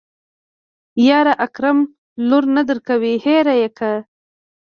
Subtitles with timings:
[1.07, 1.77] يره اکرم
[2.27, 3.91] لور نه درکوي هېره يې که.